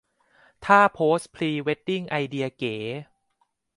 [0.65, 2.75] ท่าโพสพรีเวดดิ้งไอเดียเก๋